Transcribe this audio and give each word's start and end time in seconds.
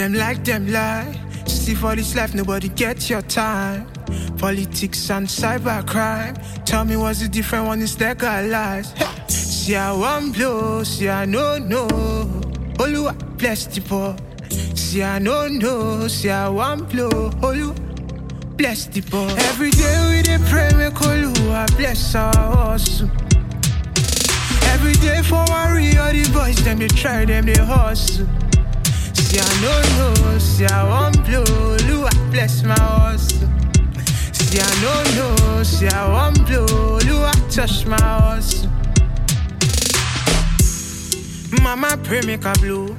Them 0.00 0.14
like 0.14 0.42
them 0.44 0.66
lie. 0.72 1.14
See 1.44 1.74
for 1.74 1.94
this 1.94 2.16
life, 2.16 2.34
nobody 2.34 2.70
gets 2.70 3.10
your 3.10 3.20
time. 3.20 3.86
Politics 4.38 5.10
and 5.10 5.26
cybercrime. 5.26 6.40
Tell 6.64 6.86
me 6.86 6.96
what's 6.96 7.20
the 7.20 7.28
different 7.28 7.66
one 7.66 7.82
is 7.82 8.00
legalized. 8.00 8.96
Hey. 8.96 9.28
See 9.28 9.76
I 9.76 9.92
one 9.92 10.32
blow, 10.32 10.84
see 10.84 11.10
I 11.10 11.26
no 11.26 11.58
no. 11.58 11.86
Oluwa 12.78 13.12
bless 13.36 13.66
the 13.66 13.82
poor. 13.82 14.16
See 14.74 15.02
I 15.02 15.18
no 15.18 15.48
no, 15.48 16.08
see 16.08 16.30
I 16.30 16.48
one 16.48 16.84
blow. 16.84 17.28
Oluwa 17.42 17.76
bless 18.56 18.86
the 18.86 19.02
poor. 19.02 19.28
Every 19.52 19.70
day 19.70 19.96
we 20.16 20.22
dey 20.22 20.38
pray 20.48 20.70
make 20.78 20.94
Oluwa 20.94 21.76
bless 21.76 22.14
our 22.14 22.32
hustle. 22.34 23.10
Every 24.72 24.94
day 24.94 25.20
for 25.22 25.44
worry, 25.50 25.94
all 25.98 26.10
the 26.10 26.26
boys 26.32 26.64
them 26.64 26.78
they 26.78 26.88
try 26.88 27.26
them 27.26 27.44
they 27.44 27.52
hustle. 27.62 28.26
I 29.38 29.60
no 29.62 30.32
no, 30.32 30.38
see 30.38 30.66
I 30.66 30.82
one 30.88 31.12
blow. 31.24 31.44
Oluwa 31.44 32.10
bless 32.32 32.62
my 32.62 32.74
hustle. 32.74 33.48
See 34.32 34.58
I 34.60 34.66
no 34.82 34.92
no, 35.16 35.62
see 35.62 35.88
I 35.88 36.08
one 36.12 36.34
blow. 36.44 36.66
Oluwa 36.66 37.32
touch 37.54 37.86
my 37.86 37.96
hustle. 38.00 38.70
Mama 41.62 41.96
pray 42.02 42.22
make 42.22 42.44
a 42.44 42.52
blow. 42.60 42.96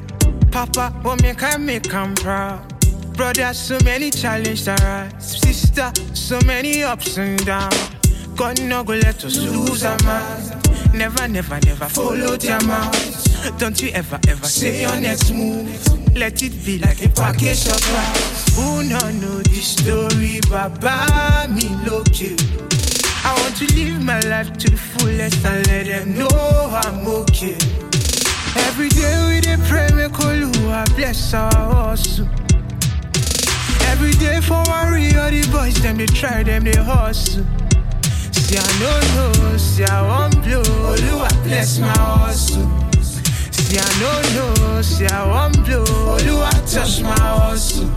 Papa 0.51 0.93
want 1.03 1.21
make 1.21 1.41
I 1.43 1.57
make 1.57 1.93
am 1.93 2.15
proud. 2.15 2.67
Brother, 3.15 3.53
so 3.53 3.77
many 3.83 4.09
challenges 4.11 4.67
arise. 4.67 5.41
Sister, 5.41 5.91
so 6.13 6.39
many 6.45 6.83
ups 6.83 7.17
and 7.17 7.43
downs. 7.45 7.89
God 8.35 8.61
no 8.61 8.83
go 8.83 8.93
let 8.93 9.23
us 9.25 9.37
lose 9.37 9.83
our 9.83 9.97
minds. 10.03 10.51
Never, 10.93 11.27
never, 11.27 11.59
never 11.65 11.85
follow 11.85 12.37
their 12.37 12.61
mouths. 12.61 13.23
Don't 13.57 13.81
you 13.81 13.89
ever, 13.89 14.19
ever 14.27 14.45
say 14.45 14.81
your 14.81 14.99
next 14.99 15.31
move. 15.31 16.00
Let 16.15 16.43
it 16.43 16.53
be 16.65 16.77
like 16.79 17.03
a 17.03 17.09
package 17.09 17.67
of 17.67 17.81
rice. 17.93 18.55
Who 18.55 18.83
no 18.83 18.99
know 19.21 19.41
this 19.41 19.67
story, 19.77 20.39
Baba 20.49 21.47
me 21.49 21.67
look 21.89 22.19
you. 22.21 22.35
I 23.23 23.33
want 23.41 23.55
to 23.57 23.65
live 23.75 24.01
my 24.03 24.19
life 24.21 24.51
to 24.57 24.69
the 24.69 24.77
fullest 24.77 25.45
and 25.45 25.65
let 25.67 25.85
them 25.87 26.17
know 26.17 26.27
I'm 26.83 27.07
okay. 27.07 27.55
Every 28.67 28.89
day 28.89 29.15
we 29.29 29.41
dey 29.41 29.57
pray 29.67 29.89
make 29.95 30.11
Oluwa 30.11 30.85
bless 30.95 31.33
our 31.33 31.51
hustle. 31.53 32.27
Every 33.87 34.11
day 34.13 34.41
for 34.41 34.61
worry, 34.67 35.15
all 35.15 35.31
the 35.31 35.47
boys 35.51 35.81
them 35.81 35.97
they 35.97 36.05
try 36.07 36.43
them 36.43 36.63
they 36.65 36.77
hustle. 36.77 37.45
See 38.31 38.57
I 38.57 38.79
no 38.79 38.91
know, 39.15 39.57
see 39.57 39.85
I 39.85 40.01
want 40.01 40.43
blow. 40.43 40.61
Oluwa 40.63 41.29
bless 41.43 41.79
my 41.79 41.87
hustle. 41.97 42.69
See 43.51 43.77
I 43.77 43.99
no 43.99 44.11
know, 44.35 44.81
see 44.81 45.05
I 45.05 45.27
want 45.27 45.65
blow. 45.65 45.83
Oluwa 45.85 46.51
touch 46.73 47.01
my 47.01 47.11
hustle. 47.19 47.89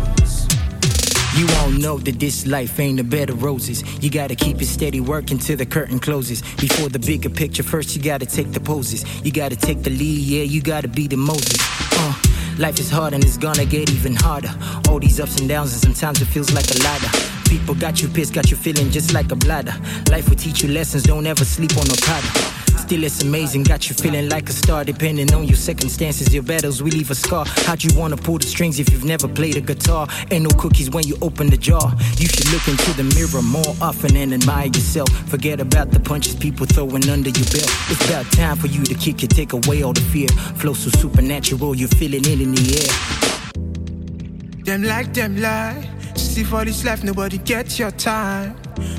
You 1.37 1.49
all 1.59 1.71
know 1.71 1.99
that 1.99 2.21
this 2.21 2.47
life 2.47 2.79
ain't 2.79 3.01
a 3.01 3.05
bed 3.05 3.29
of 3.29 3.43
roses. 3.43 3.83
You 4.01 4.09
gotta 4.09 4.37
keep 4.37 4.63
it 4.63 4.67
steady, 4.67 5.01
working 5.01 5.37
till 5.37 5.57
the 5.57 5.67
curtain 5.67 5.99
closes. 5.99 6.43
Before 6.61 6.89
the 6.89 7.01
bigger 7.01 7.29
picture, 7.29 7.65
first 7.65 7.97
you 7.97 8.03
gotta 8.03 8.25
take 8.25 8.53
the 8.53 8.61
poses. 8.61 9.05
You 9.25 9.33
gotta 9.33 9.57
take 9.57 9.83
the 9.83 9.91
lead, 9.91 10.21
yeah, 10.21 10.45
you 10.45 10.63
gotta 10.63 10.87
be 10.87 11.09
the 11.09 11.17
Moses. 11.17 11.59
Uh, 11.99 12.15
life 12.57 12.79
is 12.79 12.89
hard 12.89 13.15
and 13.15 13.25
it's 13.25 13.37
gonna 13.37 13.65
get 13.65 13.91
even 13.91 14.15
harder. 14.15 14.55
All 14.89 15.01
these 15.01 15.19
ups 15.19 15.41
and 15.41 15.49
downs, 15.49 15.73
and 15.73 15.83
sometimes 15.83 16.23
it 16.23 16.27
feels 16.27 16.53
like 16.53 16.71
a 16.71 16.79
ladder. 16.85 17.09
People 17.49 17.75
got 17.75 18.01
you 18.01 18.07
pissed, 18.07 18.33
got 18.33 18.53
you 18.53 18.57
feeling 18.57 18.91
just 18.91 19.13
like 19.13 19.33
a 19.33 19.37
bladder. 19.37 19.75
Life 20.11 20.29
will 20.29 20.37
teach 20.37 20.63
you 20.63 20.69
lessons, 20.69 21.03
don't 21.03 21.27
ever 21.27 21.45
sleep 21.45 21.77
on 21.77 21.87
a 21.87 21.97
powder. 22.01 22.64
Still, 22.85 23.05
it's 23.05 23.23
amazing, 23.23 23.63
got 23.63 23.89
you 23.89 23.95
feeling 23.95 24.29
like 24.29 24.47
a 24.51 24.53
star. 24.53 24.85
Depending 24.85 25.33
on 25.33 25.45
your 25.45 25.57
circumstances, 25.57 26.35
your 26.35 26.43
battles 26.43 26.83
we 26.83 26.91
leave 26.91 27.11
a 27.11 27.15
scar. 27.15 27.47
How'd 27.65 27.83
you 27.83 27.89
wanna 27.99 28.19
pull 28.19 28.37
the 28.37 28.47
strings 28.47 28.79
if 28.79 28.91
you've 28.91 29.07
never 29.07 29.27
played 29.27 29.57
a 29.57 29.63
guitar? 29.63 30.07
Ain't 30.31 30.45
no 30.45 30.51
cookies 30.51 30.91
when 30.91 31.07
you 31.07 31.17
open 31.23 31.49
the 31.49 31.57
jar. 31.57 31.95
You 32.19 32.29
should 32.29 32.53
look 32.53 32.69
into 32.69 32.93
the 32.93 33.05
mirror 33.17 33.41
more 33.41 33.75
often 33.81 34.15
and 34.19 34.35
admire 34.35 34.67
yourself. 34.67 35.09
Forget 35.31 35.61
about 35.61 35.93
the 35.93 35.99
punches 35.99 36.37
people 36.37 36.67
throwing 36.67 37.09
under 37.09 37.31
your 37.31 37.49
belt. 37.49 37.73
It's 37.89 38.05
about 38.07 38.31
time 38.33 38.59
for 38.59 38.67
you 38.67 38.85
to 38.85 38.95
kick 38.95 39.23
it, 39.23 39.31
take 39.31 39.55
away 39.55 39.83
all 39.83 39.95
the 39.95 40.03
fear. 40.03 40.29
Flow 40.61 40.75
so 40.75 40.91
supernatural, 40.91 41.75
you're 41.75 41.89
feeling 41.89 42.27
it 42.27 42.39
in 42.39 42.53
the 42.55 42.85
air. 42.85 44.63
Them 44.63 44.83
like 44.83 45.15
them 45.15 45.41
lie. 45.41 45.89
See 46.17 46.45
for 46.45 46.67
this 46.67 46.85
life, 46.85 47.03
nobody 47.03 47.39
gets 47.39 47.79
your 47.79 47.93
time. 47.93 48.57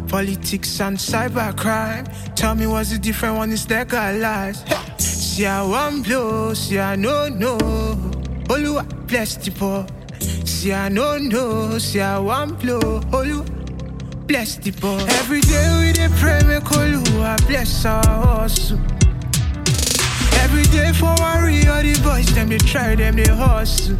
Politics 0.07 0.79
and 0.81 0.97
cybercrime. 0.97 2.05
Tell 2.35 2.55
me 2.55 2.67
what's 2.67 2.91
the 2.91 2.97
different 2.97 3.35
one 3.37 3.51
is 3.51 3.69
legalized. 3.69 4.65
See 4.99 5.45
I 5.45 5.61
one 5.63 6.01
blow, 6.03 6.53
see 6.53 6.79
I 6.79 6.95
no 6.95 7.27
no. 7.27 7.57
Oluwa 8.47 8.85
bless 9.07 9.35
the 9.37 9.51
poor. 9.51 9.85
See 10.45 10.71
I 10.71 10.89
no 10.89 11.17
no, 11.17 11.77
see 11.79 11.99
I 12.01 12.19
one 12.19 12.53
blow. 12.55 12.79
Oluwa 13.11 13.45
bless 14.27 14.55
the 14.57 14.71
poor. 14.71 14.99
Every 15.19 15.41
day 15.41 15.67
we 15.81 15.91
dey 15.93 16.07
pray 16.19 16.39
Me 16.43 16.55
make 16.59 16.63
Oluwa 16.63 17.35
bless 17.47 17.85
our 17.85 18.01
hustle. 18.05 18.79
Every 20.43 20.63
day 20.71 20.91
for 20.93 21.13
worry, 21.19 21.67
all 21.67 21.81
the 21.81 21.99
boys 22.03 22.33
them 22.35 22.49
they 22.49 22.57
try 22.59 22.95
them 22.95 23.15
they 23.15 23.27
hustle. 23.27 23.97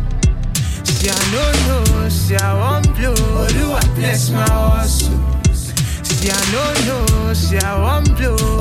See 0.85 1.09
I 1.09 1.19
no 1.33 1.43
know, 1.67 2.09
see 2.09 2.35
I 2.37 2.53
want 2.53 2.95
blow. 2.95 3.15
Oluwa 3.15 3.81
bless 3.95 4.29
my 4.29 4.45
hustle. 4.49 5.19
I 6.31 6.41
no 6.51 6.63
know, 6.87 7.33
see 7.33 7.57
I 7.57 7.79
want 7.79 8.15
blow. 8.17 8.54